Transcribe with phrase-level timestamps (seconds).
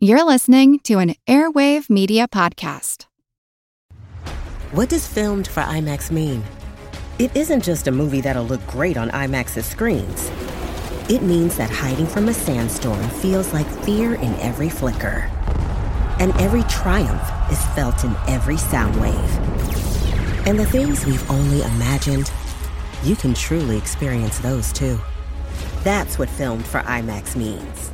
[0.00, 3.06] You're listening to an Airwave Media Podcast.
[4.70, 6.44] What does filmed for IMAX mean?
[7.18, 10.30] It isn't just a movie that'll look great on IMAX's screens.
[11.10, 15.28] It means that hiding from a sandstorm feels like fear in every flicker.
[16.20, 19.36] And every triumph is felt in every sound wave.
[20.46, 22.30] And the things we've only imagined,
[23.02, 25.00] you can truly experience those too.
[25.82, 27.90] That's what filmed for IMAX means.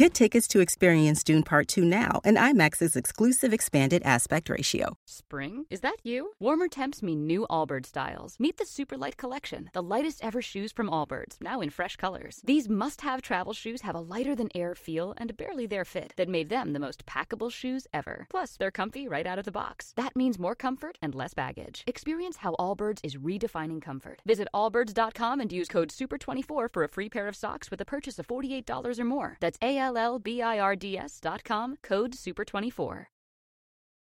[0.00, 4.96] Get tickets to experience Dune Part 2 now and IMAX's exclusive expanded aspect ratio.
[5.04, 5.66] Spring?
[5.68, 6.32] Is that you?
[6.40, 8.36] Warmer temps mean new Allbirds styles.
[8.38, 12.40] Meet the Superlight Collection, the lightest ever shoes from Allbirds, now in fresh colors.
[12.42, 16.14] These must have travel shoes have a lighter than air feel and barely there fit
[16.16, 18.26] that made them the most packable shoes ever.
[18.30, 19.92] Plus, they're comfy right out of the box.
[19.96, 21.84] That means more comfort and less baggage.
[21.86, 24.22] Experience how Allbirds is redefining comfort.
[24.24, 28.18] Visit allbirds.com and use code SUPER24 for a free pair of socks with a purchase
[28.18, 29.36] of $48 or more.
[29.40, 33.06] That's A L L B I R D S dot com, code SUPER24.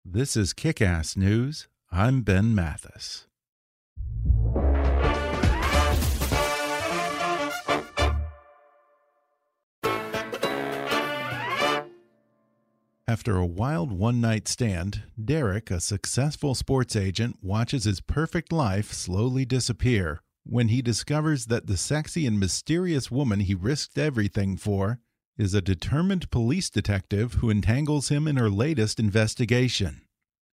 [0.03, 1.67] This is Kick Ass News.
[1.91, 3.27] I'm Ben Mathis.
[13.07, 18.91] After a wild one night stand, Derek, a successful sports agent, watches his perfect life
[18.91, 24.99] slowly disappear when he discovers that the sexy and mysterious woman he risked everything for
[25.37, 30.01] is a determined police detective who entangles him in her latest investigation.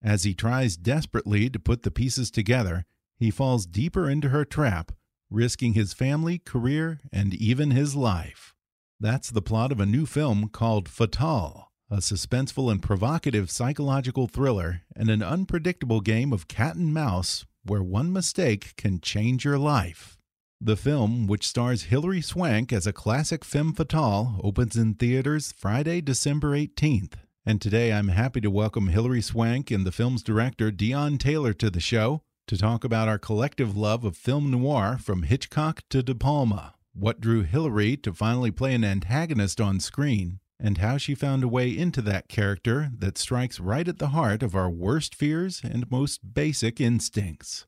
[0.02, 2.86] As he tries desperately to put the pieces together,
[3.18, 4.92] he falls deeper into her trap,
[5.28, 8.54] risking his family, career, and even his life.
[8.98, 14.82] That's the plot of a new film called Fatale, a suspenseful and provocative psychological thriller
[14.96, 20.19] and an unpredictable game of cat and mouse where one mistake can change your life.
[20.62, 26.02] The film, which stars Hilary Swank as a classic femme fatale, opens in theaters Friday,
[26.02, 27.14] December 18th.
[27.46, 31.70] And today I'm happy to welcome Hilary Swank and the film's director, Deon Taylor, to
[31.70, 36.14] the show to talk about our collective love of film noir from Hitchcock to De
[36.14, 41.42] Palma, what drew Hilary to finally play an antagonist on screen, and how she found
[41.42, 45.62] a way into that character that strikes right at the heart of our worst fears
[45.64, 47.64] and most basic instincts.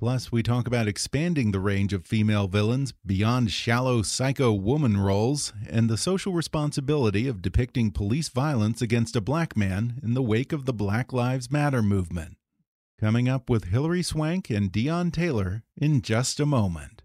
[0.00, 5.52] Plus, we talk about expanding the range of female villains beyond shallow psycho woman roles
[5.70, 10.52] and the social responsibility of depicting police violence against a black man in the wake
[10.52, 12.36] of the Black Lives Matter movement.
[12.98, 17.03] Coming up with Hilary Swank and Deon Taylor in just a moment.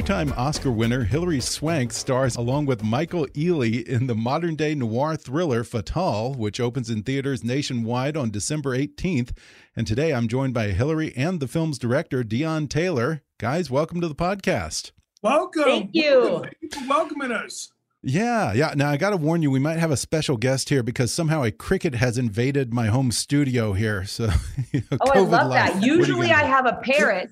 [0.00, 4.74] Two time Oscar winner Hilary Swank stars along with Michael Ealy in the modern day
[4.74, 9.36] noir thriller Fatale, which opens in theaters nationwide on December 18th.
[9.76, 13.20] And today I'm joined by Hilary and the film's director, Deon Taylor.
[13.36, 14.92] Guys, welcome to the podcast.
[15.20, 15.64] Welcome.
[15.64, 16.44] Thank you.
[16.44, 17.70] Thank you for welcoming us.
[18.02, 18.72] Yeah, yeah.
[18.74, 21.42] Now I got to warn you, we might have a special guest here because somehow
[21.44, 24.06] a cricket has invaded my home studio here.
[24.06, 24.30] So,
[24.72, 25.82] you know, oh, I love that.
[25.82, 27.30] Usually, I have a parrot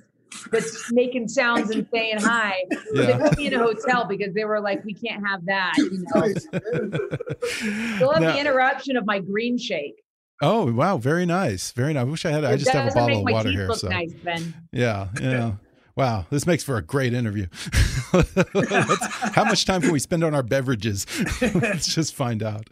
[0.50, 2.64] that's making sounds and saying hi.
[2.92, 3.06] Yeah.
[3.06, 5.74] They put me in a hotel because they were like, we can't have that.
[5.76, 6.24] You know,
[7.98, 10.02] you'll have now, the interruption of my green shake.
[10.40, 12.02] Oh wow, very nice, very nice.
[12.02, 12.44] I wish I had.
[12.44, 13.72] It I just have a bottle of water here.
[13.74, 14.54] so nice, Ben.
[14.72, 15.52] Yeah, yeah.
[15.98, 17.48] Wow, this makes for a great interview.
[19.32, 21.04] how much time can we spend on our beverages?
[21.54, 22.68] Let's just find out.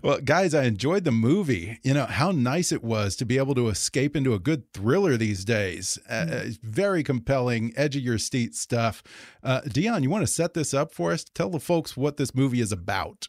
[0.00, 1.80] Well, guys, I enjoyed the movie.
[1.82, 5.16] You know, how nice it was to be able to escape into a good thriller
[5.16, 5.98] these days.
[6.08, 6.50] Uh, mm-hmm.
[6.62, 9.02] very compelling, edge of your seat stuff.
[9.42, 11.24] Uh, Deon, you want to set this up for us?
[11.24, 13.26] Tell the folks what this movie is about.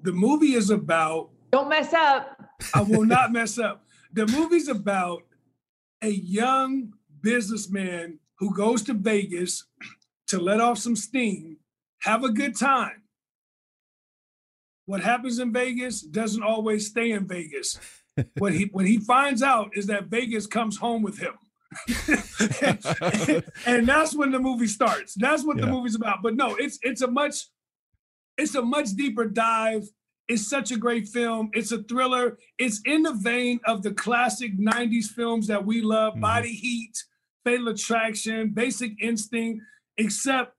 [0.00, 1.28] The movie is about.
[1.52, 2.42] Don't mess up.
[2.74, 3.84] I will not mess up.
[4.14, 5.24] The movie's about
[6.00, 9.64] a young businessman who goes to Vegas
[10.28, 11.58] to let off some steam,
[12.02, 13.02] have a good time.
[14.86, 17.78] What happens in Vegas doesn't always stay in Vegas.
[18.38, 21.34] what he what he finds out is that Vegas comes home with him.
[23.66, 25.14] and, that's when the movie starts.
[25.14, 25.66] That's what yeah.
[25.66, 26.22] the movie's about.
[26.22, 27.48] But no, it's it's a much
[28.38, 29.86] it's a much deeper dive.
[30.28, 31.50] It's such a great film.
[31.52, 32.38] It's a thriller.
[32.58, 36.20] It's in the vein of the classic 90s films that we love, mm-hmm.
[36.20, 36.92] Body Heat,
[37.48, 39.64] Fatal Attraction, Basic Instinct,
[39.96, 40.54] except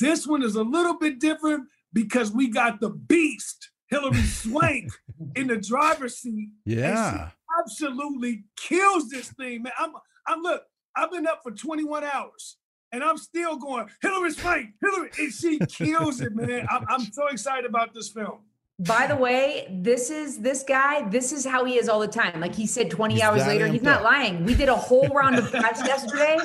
[0.00, 4.90] this one is a little bit different because we got the beast, Hilary Swank,
[5.36, 6.48] in the driver's seat.
[6.66, 7.30] Yeah.
[7.60, 9.72] absolutely kills this thing, man.
[9.78, 9.92] I'm
[10.26, 10.62] I'm look,
[10.96, 12.56] I've been up for 21 hours.
[12.90, 16.66] and I'm still going, Hilary Swank, Hilary, and she kills it, man.
[16.68, 18.40] I'm, I'm so excited about this film.
[18.84, 21.08] By the way, this is this guy.
[21.08, 22.40] This is how he is all the time.
[22.40, 24.44] Like he said, 20 he's hours later, he's not lying.
[24.44, 26.38] We did a whole round of press yesterday,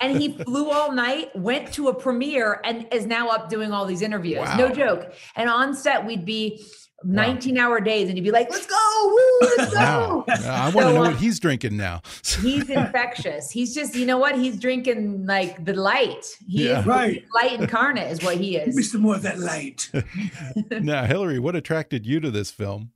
[0.00, 3.86] and he flew all night, went to a premiere, and is now up doing all
[3.86, 4.40] these interviews.
[4.40, 4.56] Wow.
[4.56, 5.12] No joke.
[5.36, 6.64] And on set, we'd be
[7.04, 9.78] 19 hour days and you'd be like, let's go, woo, let's go.
[9.78, 10.24] Wow.
[10.28, 12.02] I want to know uh, what he's drinking now.
[12.42, 13.50] he's infectious.
[13.50, 14.36] He's just, you know what?
[14.36, 16.26] He's drinking like the light.
[16.46, 16.80] He yeah.
[16.80, 17.24] is right.
[17.34, 18.66] light incarnate is what he is.
[18.66, 19.90] Give me some more of that light.
[20.70, 22.90] now, hilary what attracted you to this film?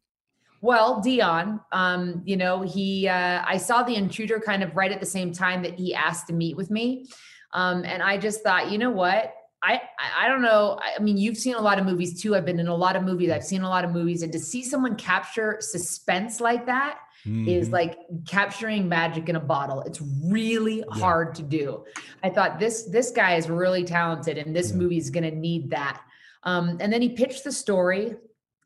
[0.61, 4.99] Well, Deon, um, you know, he, uh, I saw The Intruder kind of right at
[4.99, 7.06] the same time that he asked to meet with me.
[7.52, 9.34] Um, and I just thought, you know what?
[9.62, 9.81] I
[10.20, 10.78] I don't know.
[10.82, 12.37] I mean, you've seen a lot of movies too.
[12.37, 13.31] I've been in a lot of movies.
[13.31, 17.49] I've seen a lot of movies, and to see someone capture suspense like that mm-hmm.
[17.49, 19.81] is like capturing magic in a bottle.
[19.82, 21.00] It's really yeah.
[21.00, 21.84] hard to do.
[22.22, 24.76] I thought this this guy is really talented, and this yeah.
[24.76, 26.00] movie is going to need that.
[26.44, 28.14] Um, and then he pitched the story,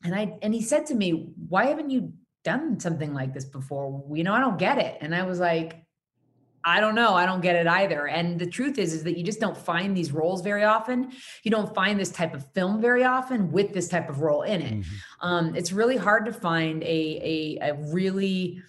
[0.04, 2.12] and I and he said to me, "Why haven't you
[2.44, 4.04] done something like this before?
[4.14, 5.84] You know, I don't get it." And I was like,
[6.64, 7.14] I don't know.
[7.14, 8.06] I don't get it either.
[8.08, 11.12] And the truth is, is that you just don't find these roles very often.
[11.42, 14.62] You don't find this type of film very often with this type of role in
[14.62, 14.74] it.
[14.74, 15.26] Mm-hmm.
[15.26, 18.62] Um, it's really hard to find a, a, a really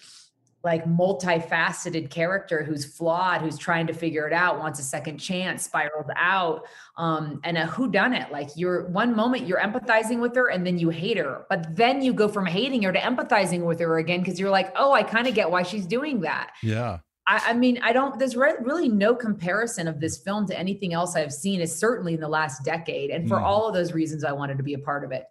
[0.64, 5.64] like multifaceted character who's flawed, who's trying to figure it out, wants a second chance,
[5.64, 6.64] spiraled out,
[6.96, 8.32] um, and a who done it.
[8.32, 12.00] Like you're one moment you're empathizing with her and then you hate her, but then
[12.00, 15.02] you go from hating her to empathizing with her again because you're like, oh, I
[15.02, 16.52] kind of get why she's doing that.
[16.62, 17.00] Yeah.
[17.26, 20.92] I, I mean, I don't, there's re- really no comparison of this film to anything
[20.92, 23.10] else I've seen, is certainly in the last decade.
[23.10, 23.42] And for mm.
[23.42, 25.24] all of those reasons, I wanted to be a part of it.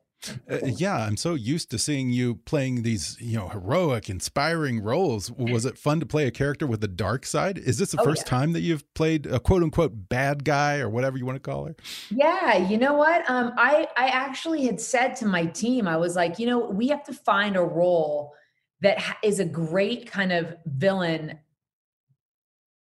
[0.49, 5.31] Uh, yeah, I'm so used to seeing you playing these, you know, heroic, inspiring roles.
[5.31, 7.57] Was it fun to play a character with a dark side?
[7.57, 8.29] Is this the oh, first yeah.
[8.29, 11.65] time that you've played a quote unquote bad guy or whatever you want to call
[11.65, 11.75] her?
[12.09, 13.29] Yeah, you know what?
[13.29, 16.87] Um, I I actually had said to my team, I was like, you know, we
[16.87, 18.33] have to find a role
[18.81, 21.39] that is a great kind of villain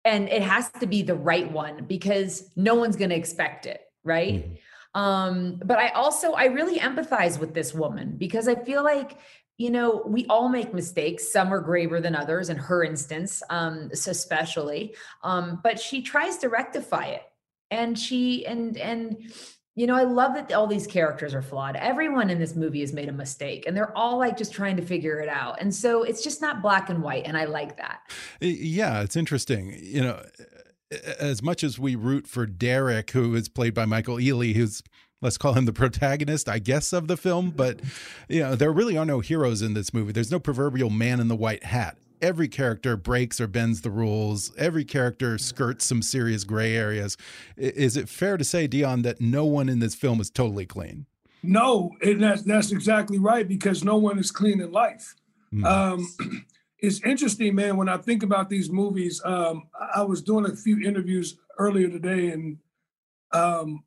[0.05, 3.81] and it has to be the right one because no one's going to expect it
[4.03, 4.43] right?
[4.43, 4.99] Mm-hmm.
[4.99, 9.17] um but i also i really empathize with this woman because i feel like
[9.57, 11.31] you know we all make mistakes.
[11.31, 14.95] Some are graver than others in her instance um especially.
[15.23, 17.23] Um but she tries to rectify it.
[17.71, 19.31] And she and and
[19.75, 21.75] you know, I love that all these characters are flawed.
[21.75, 24.85] Everyone in this movie has made a mistake and they're all like just trying to
[24.85, 25.59] figure it out.
[25.59, 27.23] And so it's just not black and white.
[27.25, 28.01] And I like that.
[28.39, 29.75] Yeah, it's interesting.
[29.81, 30.23] You know,
[31.19, 34.83] as much as we root for Derek, who is played by Michael Ealy, who's
[35.21, 37.49] let's call him the protagonist, I guess, of the film.
[37.49, 37.79] But
[38.29, 40.11] you know, there really are no heroes in this movie.
[40.11, 44.55] There's no proverbial man in the white hat every character breaks or bends the rules.
[44.57, 47.17] Every character skirts some serious gray areas.
[47.57, 51.05] Is it fair to say, Deon, that no one in this film is totally clean?
[51.43, 55.13] No, and that's that's exactly right because no one is clean in life.
[55.53, 55.65] Mm.
[55.65, 56.45] Um,
[56.79, 57.75] it's interesting, man.
[57.75, 62.29] When I think about these movies, um, I was doing a few interviews earlier today,
[62.29, 62.59] and
[63.33, 63.83] um,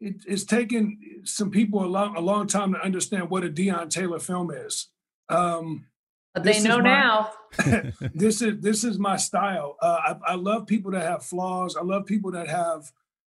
[0.00, 3.88] it, it's taken some people a long a long time to understand what a Deon
[3.88, 4.88] Taylor film is.
[5.30, 5.86] Um,
[6.34, 7.30] but they know my, now.
[8.14, 9.76] this is this is my style.
[9.80, 11.76] Uh, I, I, love people that have flaws.
[11.76, 12.90] I love people that have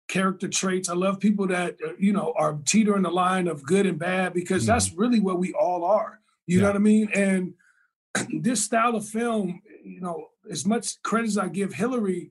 [0.08, 0.88] character traits.
[0.88, 4.32] I love people that uh, you know are teetering the line of good and bad
[4.32, 4.66] because mm.
[4.68, 6.21] that's really what we all are.
[6.47, 6.62] You yeah.
[6.62, 7.09] know what I mean?
[7.12, 7.54] And
[8.40, 12.30] this style of film, you know, as much credit as I give Hilary,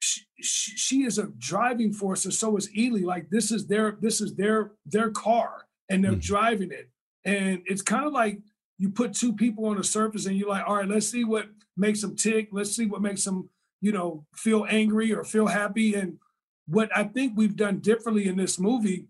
[0.00, 3.04] she, she, is a driving force, and so is Ealy.
[3.04, 6.22] Like this is their this is their their car, and they're mm.
[6.22, 6.90] driving it.
[7.24, 8.40] And it's kind of like
[8.78, 11.46] you put two people on the surface and you're like, all right, let's see what
[11.76, 12.48] makes them tick.
[12.52, 13.48] Let's see what makes them,
[13.80, 15.94] you know, feel angry or feel happy.
[15.94, 16.18] And
[16.66, 19.06] what I think we've done differently in this movie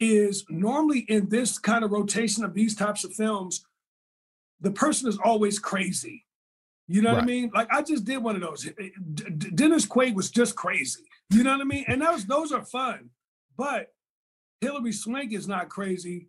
[0.00, 3.64] is normally in this kind of rotation of these types of films,
[4.60, 6.24] the person is always crazy.
[6.86, 7.16] You know right.
[7.16, 7.50] what I mean?
[7.54, 8.68] Like I just did one of those.
[9.54, 11.02] Dennis Quaid was just crazy.
[11.30, 11.84] You know what I mean?
[11.86, 13.10] And those those are fun.
[13.56, 13.92] But
[14.60, 16.28] Hilary Swank is not crazy.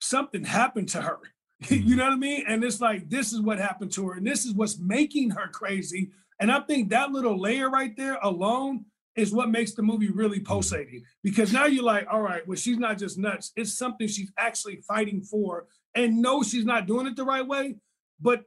[0.00, 1.18] Something happened to her.
[1.62, 1.88] Mm-hmm.
[1.88, 2.44] you know what I mean?
[2.46, 4.14] And it's like, this is what happened to her.
[4.14, 6.10] And this is what's making her crazy.
[6.40, 10.38] And I think that little layer right there alone is what makes the movie really
[10.38, 10.52] mm-hmm.
[10.52, 11.04] pulsating.
[11.22, 13.52] Because now you're like, all right, well, she's not just nuts.
[13.56, 15.66] It's something she's actually fighting for.
[15.94, 17.76] And no, she's not doing it the right way.
[18.20, 18.44] But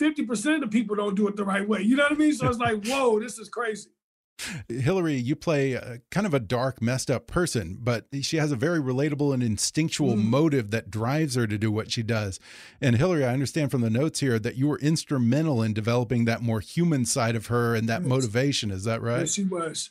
[0.00, 1.82] 50% of the people don't do it the right way.
[1.82, 2.32] You know what I mean?
[2.32, 3.90] So it's like, whoa, this is crazy.
[4.68, 8.56] Hilary, you play a, kind of a dark, messed up person, but she has a
[8.56, 10.24] very relatable and instinctual mm.
[10.24, 12.38] motive that drives her to do what she does.
[12.80, 16.42] And Hilary, I understand from the notes here that you were instrumental in developing that
[16.42, 18.08] more human side of her and that yes.
[18.08, 18.70] motivation.
[18.70, 19.20] Is that right?
[19.20, 19.90] Yes, she was.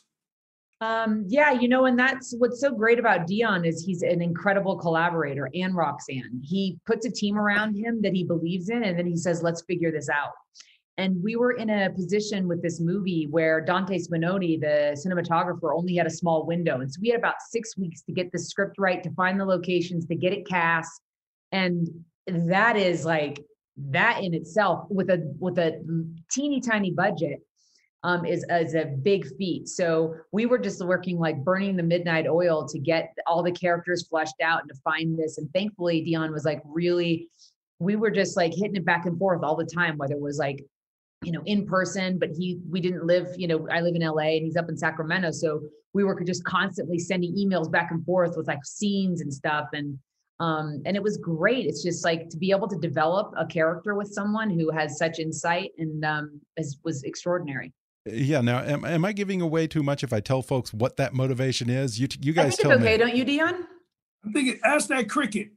[0.80, 4.76] Um, yeah, you know, and that's what's so great about Deon is he's an incredible
[4.76, 6.40] collaborator and Roxanne.
[6.44, 9.62] He puts a team around him that he believes in, and then he says, let's
[9.62, 10.30] figure this out.
[10.98, 15.94] And we were in a position with this movie where Dante Spinotti, the cinematographer, only
[15.94, 16.80] had a small window.
[16.80, 19.44] And so we had about six weeks to get the script right, to find the
[19.44, 21.00] locations, to get it cast.
[21.52, 21.88] And
[22.26, 23.40] that is like
[23.90, 25.80] that in itself with a with a
[26.32, 27.38] teeny tiny budget
[28.02, 29.68] um, is, is a big feat.
[29.68, 34.08] So we were just working like burning the midnight oil to get all the characters
[34.08, 35.38] fleshed out and to find this.
[35.38, 37.28] And thankfully, Deon was like really,
[37.78, 40.38] we were just like hitting it back and forth all the time, whether it was
[40.38, 40.64] like,
[41.22, 44.36] you know, in person, but he, we didn't live, you know, I live in LA
[44.36, 45.32] and he's up in Sacramento.
[45.32, 45.62] So
[45.94, 49.66] we were just constantly sending emails back and forth with like scenes and stuff.
[49.72, 49.98] And,
[50.40, 51.66] um, and it was great.
[51.66, 55.18] It's just like to be able to develop a character with someone who has such
[55.18, 57.72] insight and um, is, was extraordinary.
[58.06, 58.40] Yeah.
[58.40, 61.68] Now, am, am I giving away too much if I tell folks what that motivation
[61.68, 61.98] is?
[61.98, 62.96] You you guys tell okay, me.
[62.96, 63.64] don't you, Deon?
[64.24, 64.58] I'm thinking.
[64.64, 65.50] Ask that cricket.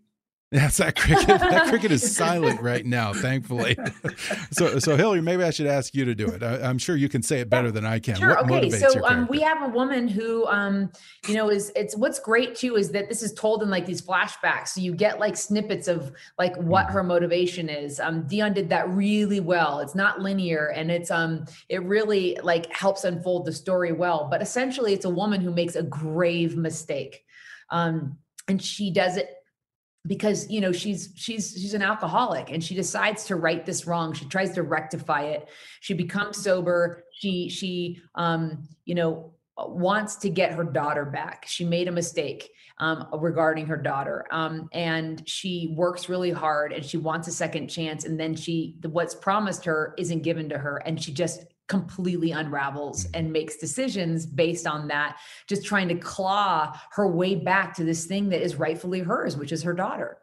[0.53, 1.27] That's that cricket.
[1.27, 3.77] that cricket is silent right now, thankfully.
[4.51, 6.43] so, so Hilary, maybe I should ask you to do it.
[6.43, 8.15] I, am sure you can say it better than I can.
[8.15, 8.35] Sure.
[8.43, 8.69] What okay.
[8.69, 10.91] So, um, we have a woman who, um,
[11.25, 14.01] you know, is it's what's great too is that this is told in like these
[14.01, 14.69] flashbacks.
[14.69, 16.95] So you get like snippets of like what mm-hmm.
[16.95, 18.01] her motivation is.
[18.01, 19.79] Um, Deon did that really well.
[19.79, 24.27] It's not linear, and it's um, it really like helps unfold the story well.
[24.29, 27.23] But essentially, it's a woman who makes a grave mistake.
[27.69, 28.17] Um,
[28.49, 29.29] and she does it
[30.07, 34.13] because you know she's she's she's an alcoholic and she decides to right this wrong.
[34.13, 35.49] She tries to rectify it.
[35.79, 37.03] She becomes sober.
[37.13, 41.45] She she um you know wants to get her daughter back.
[41.47, 46.83] She made a mistake um, regarding her daughter um, and she works really hard and
[46.83, 48.05] she wants a second chance.
[48.05, 50.77] And then she what's promised her isn't given to her.
[50.77, 53.15] And she just completely unravels mm-hmm.
[53.15, 58.05] and makes decisions based on that, just trying to claw her way back to this
[58.05, 60.17] thing that is rightfully hers, which is her daughter.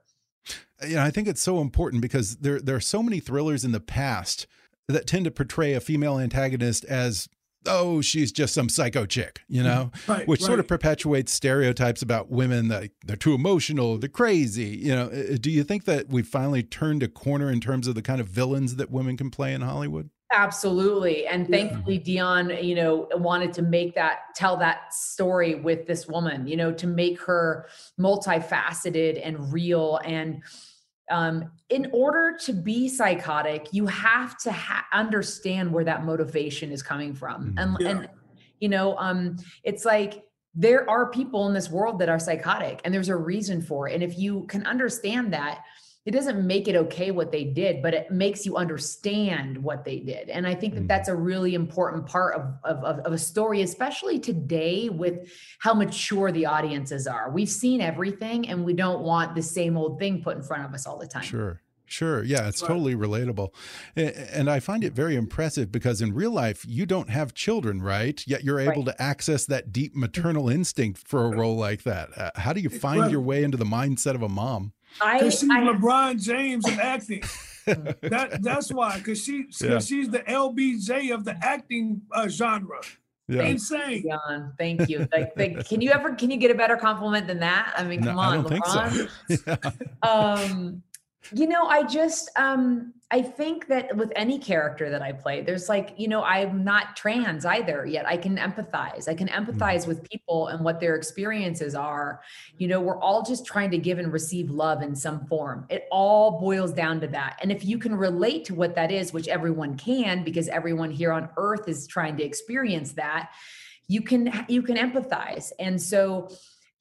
[0.87, 3.73] You know, I think it's so important because there there are so many thrillers in
[3.73, 4.47] the past
[4.89, 7.29] that tend to portray a female antagonist as
[7.67, 10.47] oh she's just some psycho chick you know right, which right.
[10.47, 15.37] sort of perpetuates stereotypes about women that they're too emotional they're crazy you know uh,
[15.41, 18.29] do you think that we finally turned a corner in terms of the kind of
[18.29, 21.27] villains that women can play in hollywood Absolutely.
[21.27, 26.47] And thankfully, Deon, you know, wanted to make that, tell that story with this woman,
[26.47, 27.67] you know, to make her
[27.99, 29.99] multifaceted and real.
[30.05, 30.43] And
[31.11, 36.83] um, in order to be psychotic, you have to ha- understand where that motivation is
[36.83, 37.55] coming from.
[37.55, 37.59] Mm-hmm.
[37.59, 37.89] And, yeah.
[37.89, 38.09] and,
[38.61, 42.93] you know, um, it's like, there are people in this world that are psychotic and
[42.93, 43.95] there's a reason for it.
[43.95, 45.63] And if you can understand that,
[46.09, 49.99] it doesn't make it okay what they did, but it makes you understand what they
[49.99, 50.31] did.
[50.31, 50.87] And I think that mm-hmm.
[50.87, 56.33] that's a really important part of, of, of, a story, especially today with how mature
[56.33, 57.31] the audiences are.
[57.31, 60.73] We've seen everything and we don't want the same old thing put in front of
[60.73, 61.25] us all the time.
[61.25, 61.61] Sure.
[61.85, 62.23] Sure.
[62.23, 63.53] Yeah, it's totally relatable.
[63.95, 68.23] And I find it very impressive because in real life, you don't have children, right?
[68.27, 68.97] Yet you're able right.
[68.97, 72.17] to access that deep maternal instinct for a role like that.
[72.17, 73.11] Uh, how do you find right.
[73.11, 74.73] your way into the mindset of a mom?
[74.95, 77.23] Because she's I, LeBron James of acting.
[77.67, 78.99] that that's why.
[78.99, 79.79] Because she yeah.
[79.79, 82.81] she's the LBJ of the acting uh, genre.
[83.29, 83.43] Yeah.
[83.43, 84.05] Insane.
[84.09, 85.07] John, thank you.
[85.13, 87.75] Like, like, can you ever can you get a better compliment than that?
[87.77, 89.09] I mean, come no, on, LeBron.
[89.29, 89.37] So.
[89.47, 90.09] yeah.
[90.09, 90.83] Um,
[91.35, 95.67] you know, I just um I think that with any character that I play, there's
[95.67, 99.09] like, you know, I'm not trans either, yet I can empathize.
[99.09, 99.51] I can mm-hmm.
[99.51, 102.21] empathize with people and what their experiences are.
[102.59, 105.65] You know, we're all just trying to give and receive love in some form.
[105.71, 107.39] It all boils down to that.
[107.41, 111.13] And if you can relate to what that is, which everyone can because everyone here
[111.13, 113.31] on earth is trying to experience that,
[113.87, 115.51] you can you can empathize.
[115.59, 116.29] And so,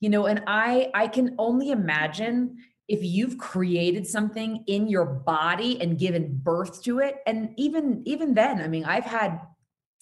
[0.02, 2.58] you know, and I I can only imagine
[2.88, 8.34] if you've created something in your body and given birth to it and even even
[8.34, 9.42] then i mean i've had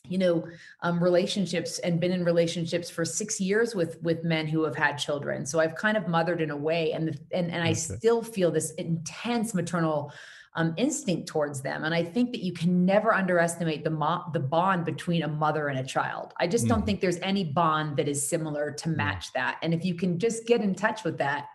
[0.10, 0.48] you know
[0.82, 4.98] um, relationships and been in relationships for six years with with men who have had
[4.98, 5.46] children.
[5.46, 8.72] So i've kind of mothered in a way and and, and i still feel this
[8.72, 10.12] intense maternal
[10.58, 11.84] um, instinct towards them.
[11.84, 15.68] And i think that you can never underestimate the mo- the bond between a mother
[15.68, 16.34] and a child.
[16.40, 16.70] I just mm.
[16.70, 19.58] don't think there's any bond that is similar to match that.
[19.62, 21.48] And if you can just get in touch with that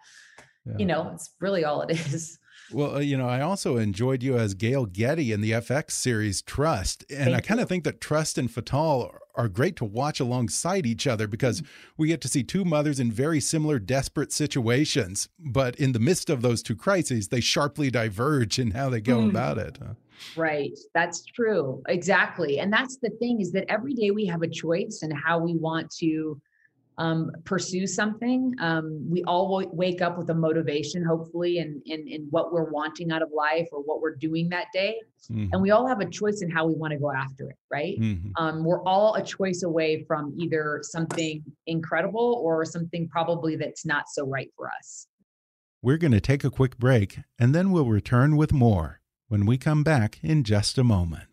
[0.67, 0.75] yeah.
[0.79, 2.39] you know, it's really all it is.
[2.73, 6.41] Well, uh, you know, I also enjoyed you as Gail Getty in the FX series
[6.43, 7.05] Trust.
[7.11, 10.87] And Thank I kind of think that Trust and Fatale are great to watch alongside
[10.87, 11.95] each other because mm -hmm.
[11.97, 15.29] we get to see two mothers in very similar desperate situations.
[15.39, 19.21] But in the midst of those two crises, they sharply diverge in how they go
[19.21, 19.79] mm about it.
[20.37, 20.79] Right.
[20.93, 21.83] That's true.
[21.89, 22.61] Exactly.
[22.61, 25.55] And that's the thing is that every day we have a choice in how we
[25.57, 26.41] want to
[27.01, 28.55] um, pursue something.
[28.61, 33.11] Um, we all wake up with a motivation, hopefully, in, in, in what we're wanting
[33.11, 35.01] out of life or what we're doing that day.
[35.33, 35.47] Mm-hmm.
[35.53, 37.99] And we all have a choice in how we want to go after it, right?
[37.99, 38.31] Mm-hmm.
[38.37, 44.05] Um, we're all a choice away from either something incredible or something probably that's not
[44.11, 45.07] so right for us.
[45.81, 49.57] We're going to take a quick break and then we'll return with more when we
[49.57, 51.30] come back in just a moment.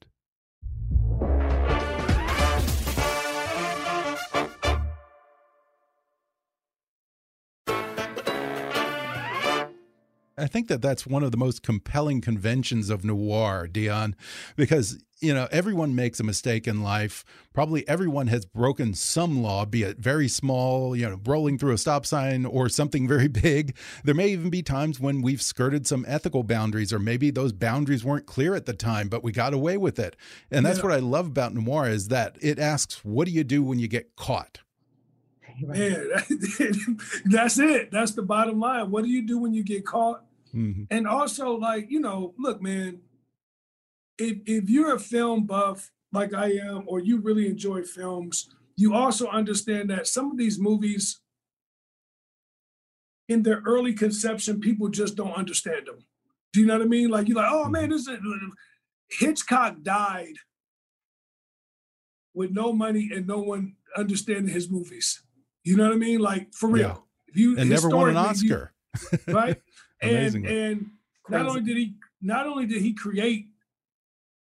[10.39, 14.13] I think that that's one of the most compelling conventions of noir, Deon,
[14.55, 17.25] because you know everyone makes a mistake in life.
[17.53, 21.77] Probably everyone has broken some law, be it very small, you know, rolling through a
[21.77, 23.75] stop sign or something very big.
[24.03, 28.05] There may even be times when we've skirted some ethical boundaries, or maybe those boundaries
[28.05, 30.15] weren't clear at the time, but we got away with it.
[30.51, 30.85] And that's yeah.
[30.85, 33.87] what I love about noir is that it asks, "What do you do when you
[33.87, 34.59] get caught?"
[35.59, 36.09] Man,
[37.25, 37.89] that's it.
[37.89, 38.91] That's the bottom line.
[38.91, 40.26] What do you do when you get caught?
[40.57, 40.83] Mm-hmm.
[40.89, 43.01] And also, like, you know, look, man,
[44.17, 48.95] if if you're a film buff like I am, or you really enjoy films, you
[48.95, 51.19] also understand that some of these movies
[53.29, 55.99] in their early conception, people just don't understand them.
[56.53, 57.09] Do you know what I mean?
[57.09, 57.91] Like you're like, oh man, mm-hmm.
[57.91, 58.19] this is
[59.09, 60.35] Hitchcock died
[62.33, 65.21] with no money and no one understanding his movies.
[65.63, 66.19] You know what I mean?
[66.19, 66.87] Like for real.
[66.87, 66.95] Yeah.
[67.27, 68.73] If you and never won an Oscar.
[69.27, 69.61] You, right?
[70.01, 70.91] and and
[71.29, 73.47] not only did he not only did he create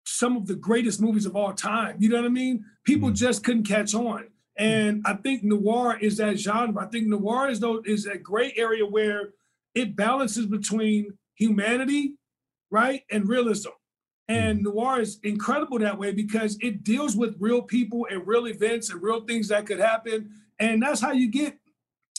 [0.05, 2.65] some of the greatest movies of all time, you know what I mean?
[2.83, 3.15] People mm.
[3.15, 4.27] just couldn't catch on.
[4.57, 6.83] And I think noir is that genre.
[6.83, 9.29] I think noir is though is a gray area where
[9.73, 12.15] it balances between humanity,
[12.69, 13.69] right, and realism.
[14.27, 14.63] And mm.
[14.63, 19.01] noir is incredible that way because it deals with real people and real events and
[19.01, 20.29] real things that could happen.
[20.59, 21.57] And that's how you get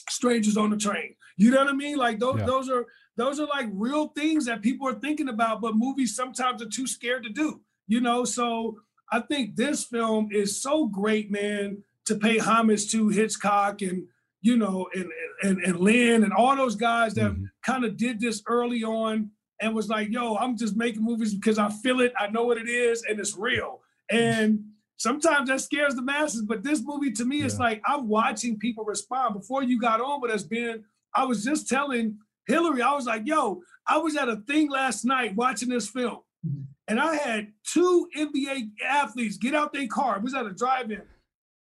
[0.09, 1.15] strangers on the train.
[1.37, 1.97] You know what I mean?
[1.97, 2.45] Like those, yeah.
[2.45, 6.61] those are those are like real things that people are thinking about, but movies sometimes
[6.61, 8.25] are too scared to do, you know?
[8.25, 8.77] So
[9.11, 14.03] I think this film is so great, man, to pay homage to Hitchcock and,
[14.41, 15.09] you know, and,
[15.43, 17.45] and, and Lyne and all those guys that mm-hmm.
[17.61, 19.29] kind of did this early on
[19.61, 22.57] and was like, yo, I'm just making movies because I feel it, I know what
[22.57, 23.81] it is, and it's real.
[24.09, 24.65] And
[24.97, 27.45] sometimes that scares the masses, but this movie to me yeah.
[27.45, 29.35] is like I'm watching people respond.
[29.35, 30.83] Before you got on with us, Ben,
[31.15, 35.05] I was just telling Hilary, I was like, yo, I was at a thing last
[35.05, 36.63] night watching this film, mm-hmm.
[36.87, 40.17] and I had two NBA athletes get out their car.
[40.17, 41.01] It was at a drive-in,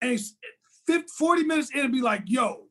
[0.00, 0.20] and
[0.86, 2.68] 50, 40 minutes in, and be like, yo,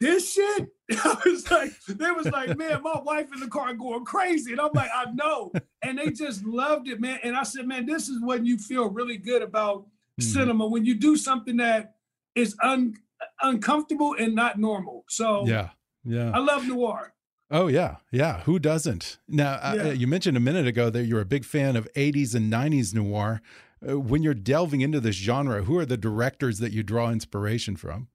[0.00, 0.68] this shit.
[0.90, 4.52] I was like, they was like, man, my wife in the car going crazy.
[4.52, 5.52] And I'm like, I know.
[5.82, 7.20] And they just loved it, man.
[7.22, 10.22] And I said, man, this is when you feel really good about mm-hmm.
[10.22, 11.94] cinema, when you do something that
[12.34, 12.96] is un-
[13.42, 15.04] uncomfortable and not normal.
[15.08, 15.70] So yeah.
[16.04, 16.30] Yeah.
[16.34, 17.12] I love noir.
[17.50, 18.40] Oh yeah, yeah.
[18.42, 19.18] Who doesn't?
[19.26, 19.88] Now uh, yeah.
[19.88, 22.94] uh, you mentioned a minute ago that you're a big fan of '80s and '90s
[22.94, 23.42] noir.
[23.86, 27.76] Uh, when you're delving into this genre, who are the directors that you draw inspiration
[27.76, 28.08] from?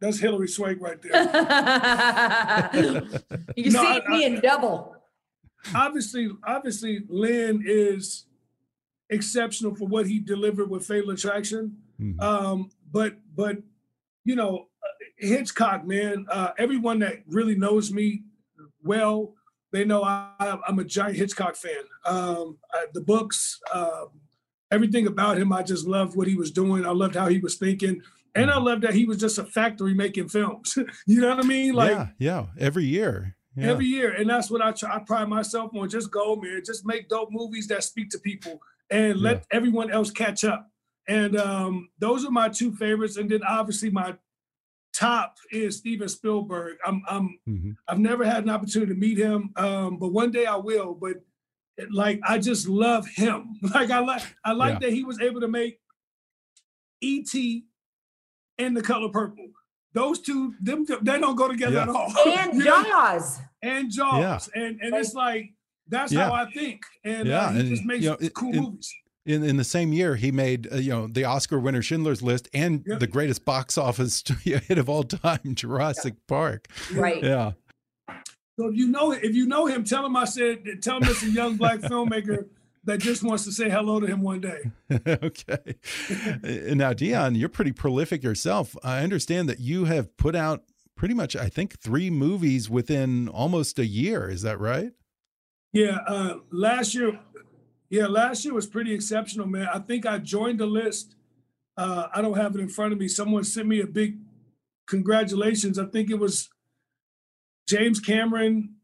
[0.00, 1.12] That's Hilary Swank right there.
[3.56, 4.96] you no, see I, me I, in double.
[5.74, 8.26] Obviously, obviously, Lyne is
[9.08, 11.78] exceptional for what he delivered with Fatal Attraction.
[11.98, 12.22] Mm -hmm.
[12.22, 13.62] um, but but
[14.24, 14.68] you know,
[15.26, 16.26] Hitchcock, man.
[16.30, 18.22] Uh, everyone that really knows me
[18.82, 19.34] well,
[19.72, 21.82] they know I, am a giant Hitchcock fan.
[22.04, 24.04] Um, I, the books, uh,
[24.70, 26.86] everything about him, I just loved what he was doing.
[26.86, 28.02] I loved how he was thinking.
[28.34, 28.64] And I mm-hmm.
[28.64, 30.76] loved that he was just a factory making films.
[31.06, 31.74] you know what I mean?
[31.74, 32.46] Like yeah, yeah.
[32.58, 33.36] Every year.
[33.56, 33.70] Yeah.
[33.70, 34.12] Every year.
[34.12, 34.96] And that's what I try.
[34.96, 35.88] I pride myself on.
[35.88, 36.62] Just go, man.
[36.64, 38.60] Just make dope movies that speak to people
[38.90, 39.56] and let yeah.
[39.56, 40.68] everyone else catch up.
[41.06, 43.16] And um, those are my two favorites.
[43.16, 44.16] And then obviously my
[44.94, 46.76] top is Steven Spielberg.
[46.86, 47.70] I'm, I'm mm-hmm.
[47.88, 50.94] I've never had an opportunity to meet him, um, but one day I will.
[50.94, 51.16] But
[51.90, 53.58] like, I just love him.
[53.74, 54.78] Like, I like, I like yeah.
[54.80, 55.78] that he was able to make
[57.00, 57.64] E.T.
[58.58, 59.48] and The Color Purple.
[59.92, 61.82] Those two, them, they don't go together yeah.
[61.82, 62.12] at all.
[62.26, 63.40] And Jaws.
[63.62, 64.62] and Jaws, yeah.
[64.62, 65.52] and and it's like
[65.88, 66.80] that's how I think.
[67.04, 68.94] And uh, he and, just makes you know, cool it, movies
[69.26, 72.48] in in the same year he made uh, you know the Oscar winner Schindler's List
[72.52, 73.00] and yep.
[73.00, 76.14] the greatest box office hit of all time Jurassic.
[76.26, 76.68] Park.
[76.92, 77.22] Right.
[77.22, 77.52] Yeah.
[78.58, 81.22] So if you know if you know him, tell him I said tell him it's
[81.22, 82.46] a young black filmmaker
[82.84, 84.70] that just wants to say hello to him one day.
[85.06, 85.76] okay.
[86.74, 88.76] now Deon, you're pretty prolific yourself.
[88.84, 93.78] I understand that you have put out pretty much I think 3 movies within almost
[93.78, 94.92] a year, is that right?
[95.72, 97.18] Yeah, uh, last year
[97.90, 99.68] yeah, last year was pretty exceptional, man.
[99.72, 101.14] I think I joined the list.
[101.76, 103.08] Uh, I don't have it in front of me.
[103.08, 104.18] Someone sent me a big
[104.86, 105.78] congratulations.
[105.78, 106.48] I think it was
[107.66, 108.76] James Cameron,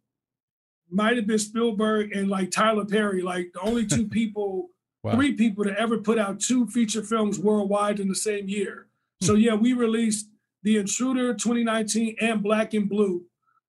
[0.90, 4.70] might have been Spielberg, and like Tyler Perry, like the only two people,
[5.02, 5.14] wow.
[5.14, 8.86] three people to ever put out two feature films worldwide in the same year.
[9.20, 9.26] Hmm.
[9.26, 10.28] So yeah, we released
[10.62, 13.24] The Intruder 2019 and Black and Blue.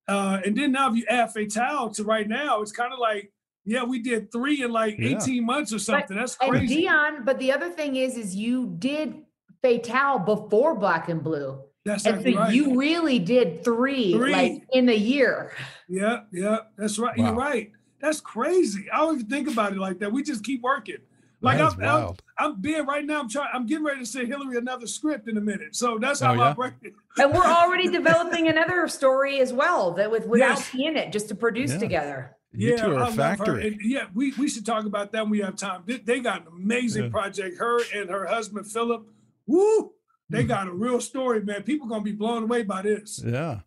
[0.08, 3.32] Uh, and then now if you add Fatale to right now, it's kind of like
[3.66, 5.18] yeah, we did three in like yeah.
[5.18, 6.08] 18 months or something.
[6.10, 6.88] But, That's crazy.
[6.88, 9.24] And Deon, but the other thing is, is you did
[9.62, 11.62] Fatale before Black and Blue.
[11.84, 12.54] That's and so right.
[12.54, 15.52] you really did three, three, like in a year.
[15.88, 17.18] Yeah, yeah, that's right.
[17.18, 17.26] Wow.
[17.26, 17.72] You're right.
[18.00, 18.86] That's crazy.
[18.92, 20.12] I don't even think about it like that.
[20.12, 20.98] We just keep working.
[21.44, 23.20] Like I'm, I'm, I'm, being right now.
[23.20, 23.50] I'm trying.
[23.52, 25.76] I'm getting ready to send Hilary another script in a minute.
[25.76, 26.50] So that's how oh, yeah?
[26.52, 26.94] I break it.
[27.18, 30.76] And we're already developing another story as well that with without yes.
[30.76, 31.80] in it, just to produce yeah.
[31.80, 32.38] together.
[32.54, 33.78] You yeah, two are a factory.
[33.82, 35.84] yeah, we, we should talk about that when we have time.
[35.86, 37.10] They, they got an amazing yeah.
[37.10, 37.58] project.
[37.58, 39.08] Her and her husband Philip.
[39.48, 39.94] Woo!
[40.30, 40.48] They mm-hmm.
[40.48, 41.64] got a real story, man.
[41.64, 43.22] People are gonna be blown away by this.
[43.26, 43.62] Yeah.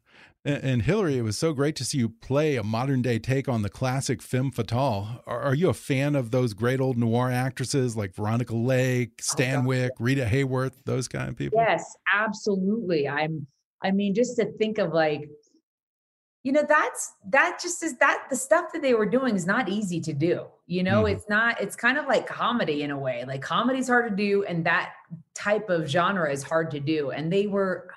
[0.47, 3.63] And, Hilary, it was so great to see you play a modern day take on
[3.63, 5.23] the classic femme fatale.
[5.27, 9.23] Are, are you a fan of those great old noir actresses like Veronica Lake, oh,
[9.23, 11.59] Stanwyck, Rita Hayworth, those kind of people?
[11.59, 13.09] Yes, absolutely.
[13.09, 13.47] I'm.
[13.83, 15.31] I mean, just to think of like
[16.45, 19.69] you know that's that just is that the stuff that they were doing is not
[19.69, 21.17] easy to do you know mm-hmm.
[21.17, 24.45] it's not it's kind of like comedy in a way like comedy's hard to do
[24.45, 24.93] and that
[25.35, 27.89] type of genre is hard to do and they were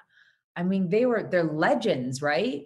[0.56, 2.66] i mean they were they're legends right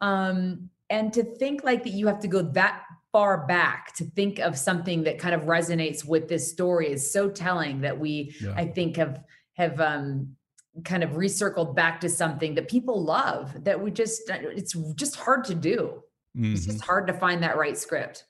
[0.00, 4.38] um and to think like that you have to go that far back to think
[4.38, 8.52] of something that kind of resonates with this story is so telling that we yeah.
[8.54, 9.22] i think have
[9.54, 10.36] have um
[10.84, 15.44] kind of recircled back to something that people love that we just it's just hard
[15.44, 16.02] to do.
[16.36, 16.54] Mm-hmm.
[16.54, 16.86] it's just mm-hmm.
[16.86, 18.24] hard to find that right script.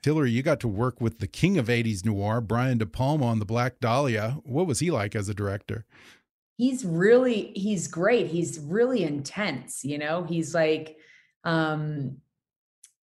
[0.00, 3.38] Hilary you got to work with the king of 80s noir brian de palma on
[3.38, 4.38] the black dahlia.
[4.44, 5.84] What was he like as a director?
[6.56, 8.28] He's really he's great.
[8.28, 10.24] He's really intense you know?
[10.24, 10.96] He's like
[11.44, 12.18] um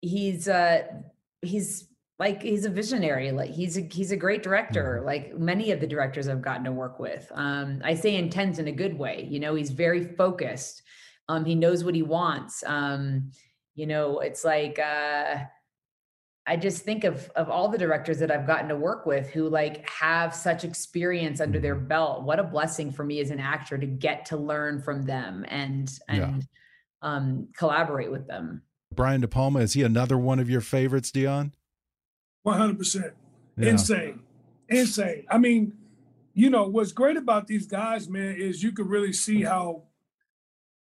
[0.01, 0.83] he's uh
[1.41, 1.86] he's
[2.19, 5.05] like he's a visionary like he's a he's a great director mm-hmm.
[5.05, 8.67] like many of the directors i've gotten to work with um i say intense in
[8.67, 10.81] a good way you know he's very focused
[11.29, 13.31] um he knows what he wants um
[13.75, 15.37] you know it's like uh
[16.49, 19.49] I just think of of all the directors that I've gotten to work with who
[19.49, 21.87] like have such experience under their mm-hmm.
[21.87, 22.23] belt.
[22.23, 25.91] What a blessing for me as an actor to get to learn from them and
[26.07, 27.01] and yeah.
[27.01, 28.61] um collaborate with them.
[28.93, 31.51] Brian De Palma is he another one of your favorites, Deon?
[32.45, 33.11] 100%.
[33.57, 33.69] Yeah.
[33.69, 34.19] Insane.
[34.69, 35.25] Insane.
[35.29, 35.73] I mean,
[36.33, 39.83] you know, what's great about these guys, man, is you can really see how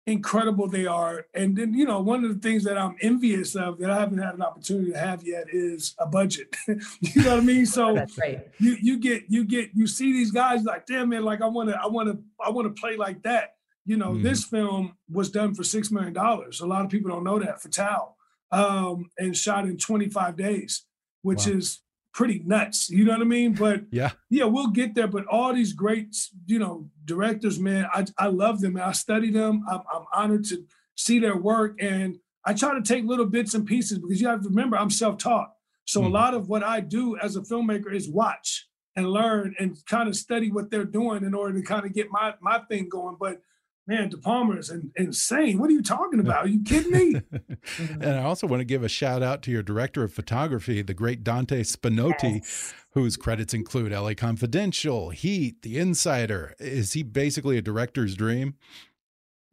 [0.08, 1.28] incredible they are.
[1.34, 4.17] And then, you know, one of the things that I'm envious of that I haven't
[4.17, 6.56] had an opportunity to have yet is a budget.
[6.67, 7.65] you know what I mean?
[7.65, 8.47] So That's right.
[8.58, 11.78] you you get you get you see these guys like, damn man, like I wanna
[11.84, 13.56] I wanna I wanna play like that.
[13.86, 14.23] You know, mm-hmm.
[14.23, 16.62] this film was done for six million dollars.
[16.62, 18.15] A lot of people don't know that Fatale.
[18.50, 20.87] Um, and shot in 25 days
[21.21, 21.53] which wow.
[21.53, 21.82] is
[22.13, 22.89] pretty nuts.
[22.89, 23.53] You know what I mean?
[23.53, 25.08] But yeah, yeah, we'll get there.
[25.08, 26.15] But all these great,
[26.47, 28.77] you know, directors, man, I, I love them.
[28.77, 29.63] I study them.
[29.69, 31.77] I'm, I'm honored to see their work.
[31.80, 34.89] And I try to take little bits and pieces because you have to remember I'm
[34.89, 35.51] self-taught.
[35.86, 36.10] So mm-hmm.
[36.10, 40.10] a lot of what I do as a filmmaker is watch and learn and kind
[40.10, 43.15] of study what they're doing in order to kind of get my my thing going.
[43.19, 43.41] But
[43.88, 45.58] man, De Palma is insane.
[45.60, 46.45] What are you talking about?
[46.45, 47.21] Are you kidding me?
[47.80, 50.93] and I also want to give a shout out to your director of photography, the
[50.93, 52.73] great Dante Spinotti, yes.
[52.91, 56.54] whose credits include LA Confidential, Heat, The Insider.
[56.60, 58.56] Is he basically a director's dream?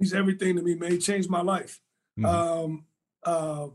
[0.01, 0.90] He's everything to me, man.
[0.90, 1.81] He changed my life.
[2.18, 2.64] Mm -hmm.
[2.64, 2.87] Um,
[3.27, 3.68] uh,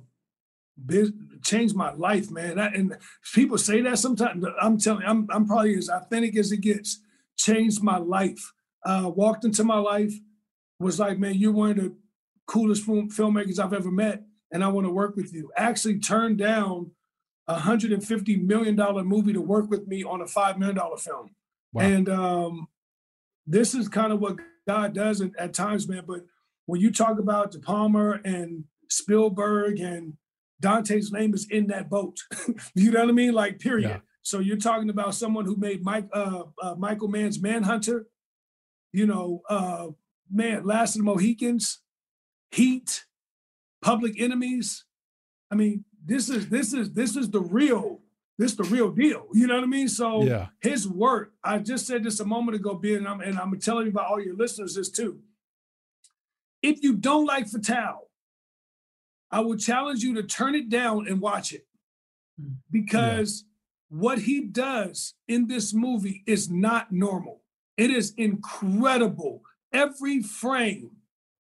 [1.41, 2.56] changed my life, man.
[2.56, 2.98] That, and
[3.34, 4.45] people say that sometimes.
[4.62, 7.02] I'm telling you, I'm, I'm probably as authentic as it gets.
[7.36, 8.54] Changed my life.
[8.86, 10.13] Uh, walked into my life
[10.79, 11.95] was like, man, you're one of the
[12.47, 15.51] coolest film, filmmakers I've ever met, and I want to work with you.
[15.55, 16.91] Actually turned down
[17.47, 18.75] a $150 million
[19.07, 21.31] movie to work with me on a $5 million film.
[21.73, 21.83] Wow.
[21.83, 22.67] And um,
[23.45, 24.37] this is kind of what
[24.67, 26.03] God does at, at, times, man.
[26.07, 26.25] But
[26.67, 30.13] when you talk about De Palma and Spielberg and
[30.59, 32.19] Dante's name is in that boat.
[32.75, 33.33] you know what I mean?
[33.33, 33.89] Like, period.
[33.89, 33.99] Yeah.
[34.21, 38.07] So you're talking about someone who made Mike uh, uh, Michael Mann's Manhunter,
[38.91, 39.87] you know, uh,
[40.31, 41.79] man, Last of the Mohicans,
[42.51, 43.05] Heat,
[43.81, 44.85] Public Enemies.
[45.51, 48.01] I mean, this is this is this is the real
[48.39, 49.27] this is the real deal.
[49.33, 49.89] You know what I mean?
[49.89, 50.47] So yeah.
[50.61, 51.33] his work.
[51.43, 54.07] I just said this a moment ago, Ben, and I'm, and I'm telling you about
[54.07, 55.19] all your listeners this too.
[56.63, 58.09] If you don't like Fatale,
[59.29, 61.67] I will challenge you to turn it down and watch it
[62.41, 62.53] hmm.
[62.71, 63.43] because
[63.91, 63.97] yeah.
[63.99, 67.41] what he does in this movie is not normal.
[67.75, 69.41] It is incredible
[69.73, 70.91] every frame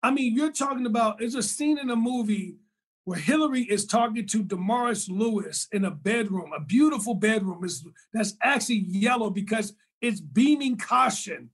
[0.07, 2.59] I mean, you're talking about there's a scene in a movie
[3.07, 8.37] where Hilary is talking to Damaris Lewis in a bedroom, a beautiful bedroom is that's
[8.41, 11.51] actually yellow because it's beaming caution.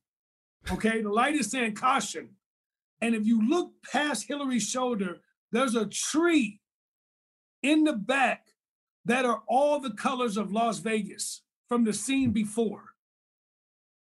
[0.71, 2.29] Okay, the light is saying caution.
[3.01, 5.21] And if you look past Hilary's shoulder,
[5.51, 6.61] there's a tree
[7.63, 8.49] in the back
[9.07, 12.91] that are all the colors of Las Vegas from the scene before.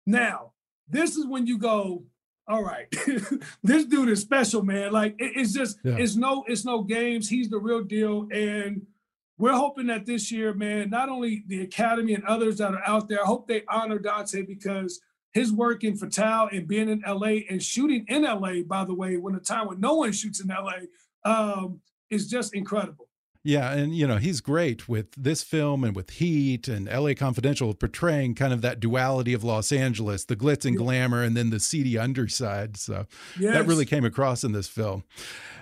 [0.08, 0.54] Now,
[0.88, 2.04] this is when you go,
[2.46, 2.86] all right,
[3.62, 4.92] this dude is special, man.
[4.92, 5.96] Like it, it's just, yeah.
[5.96, 7.28] it's no, it's no games.
[7.28, 8.28] He's the real deal.
[8.32, 8.86] And
[9.38, 13.08] we're hoping that this year, man, not only the Academy and others that are out
[13.08, 15.00] there, I hope they honor Dante because
[15.32, 19.16] his work in Fatale and being in LA and shooting in LA, by the way,
[19.16, 20.84] when a time when no one shoots in LA,
[21.24, 21.80] um,
[22.10, 23.08] is just incredible.
[23.46, 27.14] Yeah, and you know he's great with this film and with Heat and L.A.
[27.14, 31.50] Confidential, portraying kind of that duality of Los Angeles, the glitz and glamour, and then
[31.50, 32.78] the seedy underside.
[32.78, 33.06] So
[33.38, 33.52] yes.
[33.52, 35.04] that really came across in this film.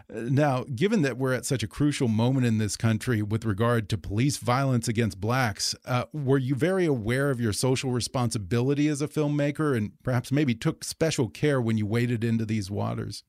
[0.08, 3.98] Now, given that we're at such a crucial moment in this country with regard to
[3.98, 9.08] police violence against blacks, uh, were you very aware of your social responsibility as a
[9.08, 13.24] filmmaker, and perhaps maybe took special care when you waded into these waters?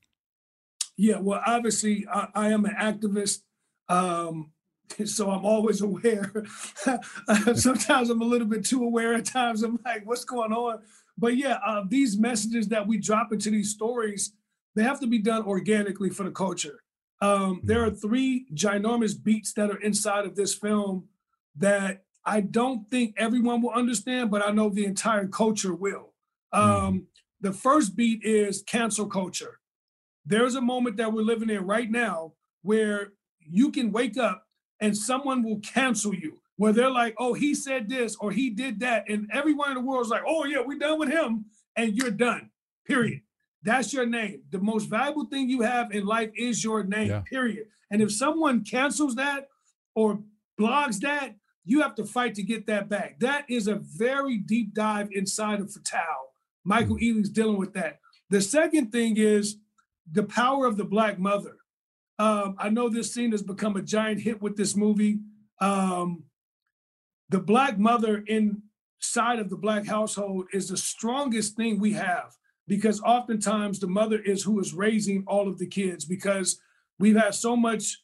[0.96, 3.40] Yeah, well, obviously, I, I am an activist
[3.88, 4.52] um,
[5.04, 6.44] so I'm always aware.
[7.54, 9.14] Sometimes I'm a little bit too aware.
[9.14, 10.80] At times I'm like, what's going on?
[11.16, 14.32] But yeah, uh, these messages that we drop into these stories,
[14.74, 16.80] they have to be done organically for the culture.
[17.20, 21.08] Um, there are three ginormous beats that are inside of this film
[21.56, 26.12] that I don't think everyone will understand, but I know the entire culture will.
[26.52, 27.06] Um,
[27.40, 29.60] the first beat is cancel culture.
[30.26, 33.12] There's a moment that we're living in right now where
[33.48, 34.46] you can wake up
[34.80, 38.80] and someone will cancel you where they're like, oh, he said this or he did
[38.80, 39.08] that.
[39.08, 41.46] And everyone in the world is like, oh, yeah, we're done with him.
[41.76, 42.50] And you're done,
[42.86, 43.22] period.
[43.62, 44.42] That's your name.
[44.50, 47.20] The most valuable thing you have in life is your name, yeah.
[47.20, 47.66] period.
[47.90, 49.48] And if someone cancels that
[49.94, 50.20] or
[50.60, 53.18] blogs that, you have to fight to get that back.
[53.20, 56.32] That is a very deep dive inside of Fatale.
[56.64, 57.18] Michael mm-hmm.
[57.18, 58.00] Ealy's dealing with that.
[58.30, 59.56] The second thing is
[60.10, 61.56] the power of the Black mother.
[62.18, 65.20] Um, I know this scene has become a giant hit with this movie.
[65.60, 66.24] Um,
[67.28, 72.32] the black mother inside of the black household is the strongest thing we have
[72.66, 76.60] because oftentimes the mother is who is raising all of the kids because
[76.98, 78.02] we've had so much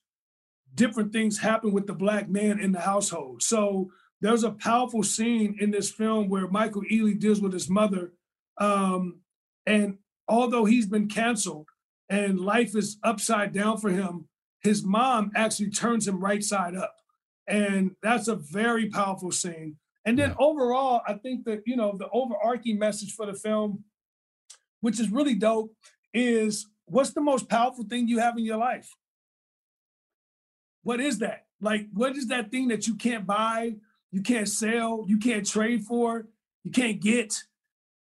[0.75, 3.43] different things happen with the black man in the household.
[3.43, 8.13] So there's a powerful scene in this film where Michael Ealy deals with his mother.
[8.59, 9.21] Um,
[9.67, 11.69] and although he's been canceled,
[12.11, 14.29] and life is upside down for him,
[14.63, 16.95] his mom actually turns him right side up.
[17.47, 19.77] And that's a very powerful scene.
[20.05, 20.37] And then yeah.
[20.39, 23.85] overall, I think that, you know, the overarching message for the film,
[24.81, 25.73] which is really dope,
[26.13, 28.91] is what's the most powerful thing you have in your life?
[30.83, 31.47] What is that?
[31.61, 33.77] Like, what is that thing that you can't buy,
[34.11, 36.27] you can't sell, you can't trade for,
[36.65, 37.35] you can't get?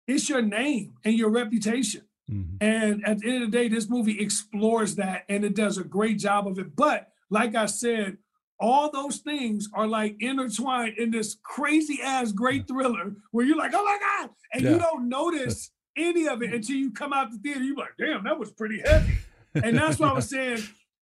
[0.07, 2.03] It's your name and your reputation.
[2.29, 2.57] Mm-hmm.
[2.61, 5.83] And at the end of the day, this movie explores that and it does a
[5.83, 6.75] great job of it.
[6.75, 8.17] But like I said,
[8.59, 13.71] all those things are like intertwined in this crazy ass great thriller where you're like,
[13.73, 14.29] oh my God.
[14.53, 14.71] And yeah.
[14.71, 17.63] you don't notice any of it until you come out the theater.
[17.63, 19.17] You're like, damn, that was pretty heavy.
[19.55, 20.61] And that's what I was saying.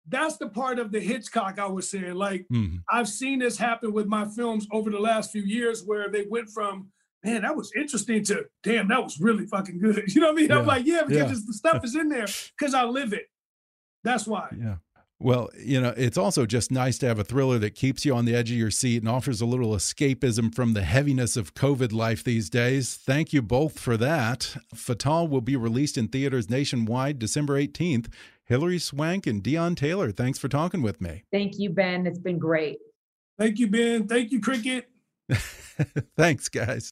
[0.07, 2.15] That's the part of the Hitchcock I was saying.
[2.15, 2.77] Like, mm-hmm.
[2.89, 6.49] I've seen this happen with my films over the last few years where they went
[6.49, 6.87] from
[7.23, 10.03] man, that was interesting to damn, that was really fucking good.
[10.13, 10.49] You know what I mean?
[10.49, 10.59] Yeah.
[10.59, 11.45] I'm like, yeah, because yeah.
[11.45, 12.27] the stuff is in there
[12.57, 13.29] because I live it.
[14.03, 14.49] That's why.
[14.57, 14.75] Yeah.
[15.21, 18.23] Well, you know, it's also just nice to have a thriller that keeps you on
[18.23, 21.91] the edge of your seat and offers a little escapism from the heaviness of COVID
[21.91, 22.95] life these days.
[22.95, 24.55] Thank you both for that.
[24.73, 28.07] Fatale will be released in theaters nationwide December 18th.
[28.45, 31.23] Hilary Swank and Deon Taylor, thanks for talking with me.
[31.33, 32.07] Thank you, Ben.
[32.07, 32.79] It's been great.
[33.37, 34.07] Thank you, Ben.
[34.07, 34.89] Thank you, Cricket.
[36.17, 36.91] thanks, guys.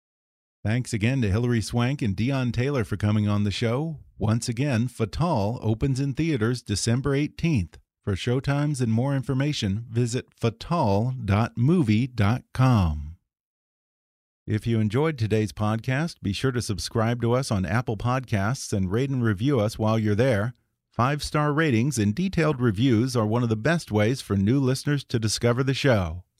[0.63, 3.99] Thanks again to Hilary Swank and Deon Taylor for coming on the show.
[4.17, 7.75] Once again, Fatale opens in theaters December 18th.
[8.03, 13.17] For showtimes and more information, visit fatale.movie.com.
[14.47, 18.89] If you enjoyed today's podcast, be sure to subscribe to us on Apple Podcasts and
[18.89, 20.53] rate and review us while you're there.
[20.89, 25.03] Five star ratings and detailed reviews are one of the best ways for new listeners
[25.03, 26.23] to discover the show.